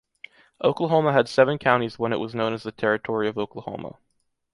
[0.63, 3.97] Oklahoma had seven counties when it was known as The Territory of Oklahoma.